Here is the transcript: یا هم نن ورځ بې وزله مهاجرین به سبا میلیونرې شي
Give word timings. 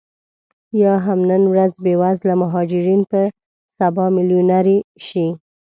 یا 0.81 0.93
هم 1.05 1.19
نن 1.31 1.43
ورځ 1.53 1.73
بې 1.83 1.93
وزله 2.01 2.33
مهاجرین 2.43 3.01
به 3.11 3.21
سبا 3.77 4.05
میلیونرې 4.15 4.77
شي 5.05 5.25